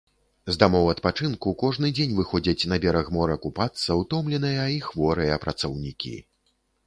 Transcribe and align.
З 0.53 0.53
дамоў 0.61 0.85
адпачынку 0.93 1.51
кожны 1.63 1.91
дзень 1.99 2.15
выходзяць 2.19 2.67
на 2.71 2.79
бераг 2.87 3.11
мора 3.19 3.35
купацца 3.45 3.99
ўтомленыя 4.01 4.65
і 4.79 4.83
хворыя 4.89 5.37
працаўнікі. 5.47 6.15